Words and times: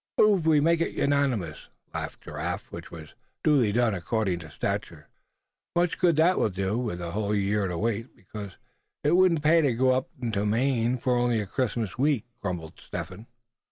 "Move 0.17 0.47
we 0.47 0.59
make 0.59 0.81
it 0.81 0.93
unanimous," 0.95 1.67
laughed 1.93 2.21
Giraffe, 2.21 2.71
which 2.71 2.89
was 2.89 3.13
duly 3.43 3.71
done 3.71 3.93
according 3.93 4.39
to 4.39 4.49
statute. 4.49 5.03
"Much 5.75 5.99
good 5.99 6.15
that 6.15 6.39
will 6.39 6.49
do, 6.49 6.75
with 6.75 6.99
a 6.99 7.11
whole 7.11 7.35
year 7.35 7.67
to 7.67 7.77
wait, 7.77 8.15
because 8.15 8.53
it 9.03 9.11
wouldn't 9.11 9.43
pay 9.43 9.61
to 9.61 9.75
go 9.75 9.91
up 9.91 10.09
into 10.19 10.43
Maine 10.43 10.97
for 10.97 11.15
only 11.15 11.45
Christmas 11.45 11.99
week," 11.99 12.25
grumbled 12.41 12.79
Step 12.83 13.09
Hen. 13.09 13.27